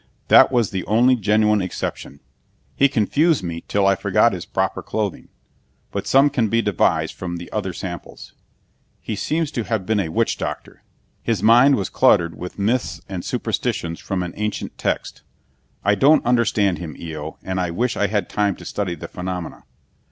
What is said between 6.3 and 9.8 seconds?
can be devised from the other samples. He seems to